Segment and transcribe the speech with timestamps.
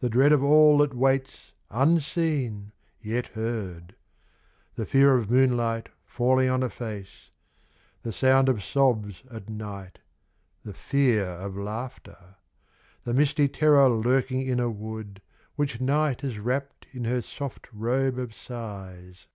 [0.00, 3.96] The dread of all that waits unseen, yet heard:
[4.74, 7.30] The fear of moonlight falling on a face:
[8.02, 10.00] The sound of sobs at night,
[10.62, 12.36] the fear of laughter:
[13.04, 15.22] The misty terror lurking in a wood
[15.54, 19.26] Which night has wrapped in her soft robe of sighs.